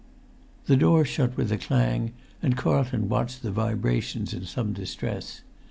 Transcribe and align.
The 0.65 0.75
door 0.75 1.05
shut 1.05 1.37
with 1.37 1.51
a 1.51 1.59
clang, 1.59 2.13
and 2.41 2.57
Carlton 2.57 3.07
watched 3.07 3.43
the 3.43 3.51
vibrations 3.51 4.33
in 4.33 4.45
some 4.45 4.73
distress. 4.73 5.41